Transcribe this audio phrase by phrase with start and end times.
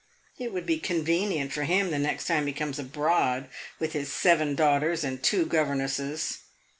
[0.39, 4.55] It would be convenient for him the next time he comes abroad with his seven
[4.55, 6.39] daughters and two governesses.